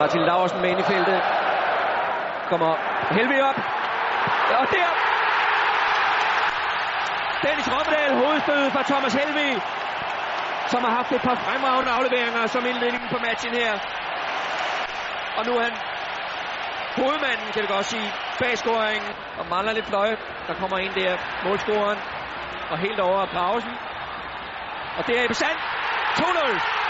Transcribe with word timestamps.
Martin 0.00 0.24
Laursen 0.28 0.60
med 0.60 0.70
ind 0.70 0.80
i 0.80 0.82
feltet. 0.92 1.20
Kommer 2.50 2.72
Helvig 3.16 3.40
op. 3.50 3.58
Og 4.60 4.66
der! 4.74 4.88
Dennis 7.44 7.68
Rommedal, 7.74 8.10
hovedstødet 8.22 8.72
fra 8.72 8.82
Thomas 8.90 9.14
Helvig, 9.20 9.52
som 10.72 10.80
har 10.84 10.92
haft 10.98 11.12
et 11.12 11.22
par 11.28 11.34
fremragende 11.44 11.90
afleveringer 11.96 12.46
som 12.46 12.62
indledningen 12.70 13.08
på 13.14 13.18
matchen 13.26 13.52
her. 13.60 13.72
Og 15.38 15.42
nu 15.46 15.52
er 15.58 15.62
han 15.68 15.76
hovedmanden, 17.00 17.48
kan 17.52 17.62
det 17.62 17.70
godt 17.76 17.86
sige, 17.86 18.08
bag 18.40 18.58
scoringen. 18.58 19.10
Og 19.38 19.44
mangler 19.50 19.72
lidt 19.72 19.86
fløje. 19.86 20.16
Der 20.48 20.54
kommer 20.60 20.78
en 20.78 20.92
der, 21.00 21.12
målscoren. 21.44 21.98
Og 22.70 22.78
helt 22.78 23.00
over 23.00 23.18
af 23.26 23.28
pausen. 23.28 23.74
Og 24.98 25.06
det 25.06 25.14
er 25.20 25.24
i 25.30 25.34
Sand. 25.34 25.58
2-0. 26.18 26.85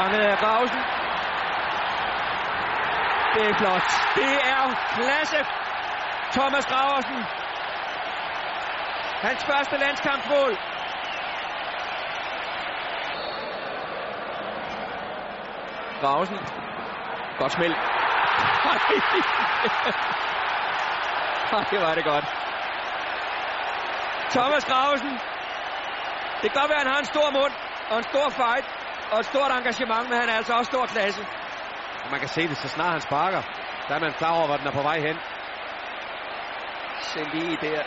Fanget 0.00 0.20
af 0.20 0.38
Grausen. 0.38 0.82
Det 3.34 3.42
er 3.50 3.54
flot. 3.60 3.88
Det 4.14 4.32
er 4.52 4.62
klasse. 4.94 5.46
Thomas 6.32 6.66
Graversen. 6.66 7.24
Hans 9.22 9.44
første 9.44 9.76
landskampmål. 9.76 10.52
Graversen. 16.00 16.38
Godt 17.38 17.52
smæld. 17.52 17.74
Ej, 21.52 21.64
det 21.70 21.80
var 21.80 21.94
det 21.94 22.04
godt. 22.04 22.24
Thomas 24.30 24.64
Graversen. 24.64 25.12
Det 26.42 26.52
kan 26.52 26.60
godt 26.60 26.70
være, 26.70 26.80
at 26.80 26.86
han 26.86 26.92
har 26.92 26.98
en 26.98 27.06
stor 27.14 27.30
mund 27.30 27.52
og 27.90 27.98
en 27.98 28.04
stor 28.04 28.30
fight 28.30 28.79
og 29.12 29.20
et 29.20 29.26
stort 29.26 29.50
engagement, 29.50 30.08
men 30.10 30.18
han 30.20 30.28
er 30.28 30.36
altså 30.36 30.52
også 30.54 30.70
stor 30.70 30.86
klasse. 30.86 31.26
Og 32.04 32.10
man 32.10 32.20
kan 32.20 32.28
se 32.28 32.48
det, 32.48 32.56
så 32.56 32.68
snart 32.68 32.92
han 32.92 33.00
sparker, 33.00 33.42
der 33.88 33.94
er 33.94 34.00
man 34.00 34.12
klar 34.12 34.30
over, 34.30 34.46
hvor 34.46 34.56
den 34.56 34.66
er 34.66 34.72
på 34.72 34.82
vej 34.82 34.98
hen. 35.00 35.16
Se 37.02 37.20
lige 37.34 37.58
der. 37.60 37.82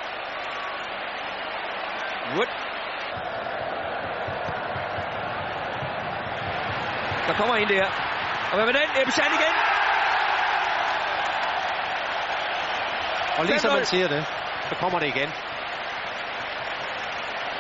Wood. 2.35 2.47
Der 7.27 7.33
kommer 7.33 7.55
en 7.55 7.67
der. 7.69 7.85
Og 8.51 8.55
hvad 8.55 8.65
med 8.65 8.73
den? 8.73 8.89
Ebbe 9.01 9.11
Sand 9.11 9.33
igen. 9.39 9.53
Og 13.37 13.45
lige 13.45 13.59
som 13.59 13.71
5-0. 13.71 13.75
man 13.75 13.85
siger 13.85 14.07
det, 14.07 14.25
så 14.69 14.75
kommer 14.75 14.99
det 14.99 15.07
igen. 15.07 15.29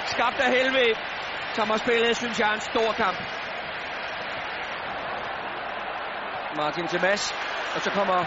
Skabt 0.05 0.39
af 0.39 0.51
Helve, 0.51 0.95
som 1.53 1.69
har 1.69 1.77
spillet, 1.77 2.17
synes 2.17 2.39
jeg, 2.39 2.53
en 2.53 2.61
stor 2.61 2.91
kamp. 2.91 3.17
Martin 6.55 6.87
til 6.87 7.01
Mads. 7.01 7.35
Og 7.75 7.81
så 7.81 7.89
kommer 7.89 8.25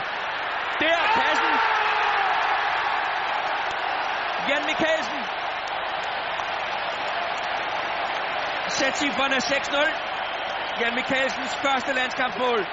der 0.81 0.97
kassen. 1.19 1.53
Jan 4.49 4.63
Mikkelsen. 4.67 5.21
Sæt 8.69 8.97
cifrene 8.99 9.37
6-0. 9.37 10.81
Jan 10.81 10.95
Mikkelsens 10.95 11.57
første 11.57 11.93
landskampsmål. 11.93 12.67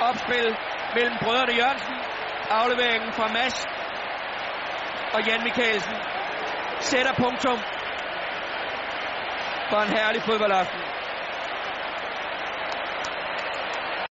Opspil 0.00 0.56
mellem 0.94 1.16
brødrene 1.22 1.52
Jørgensen. 1.52 1.96
Afleveringen 2.50 3.12
fra 3.12 3.28
Mads 3.28 3.66
og 5.14 5.20
Jan 5.26 5.42
Mikkelsen 5.44 5.96
sætter 6.80 7.12
punktum 7.12 7.58
for 9.70 9.80
en 9.80 9.88
herlig 9.96 10.22
fodboldaften. 10.22 11.03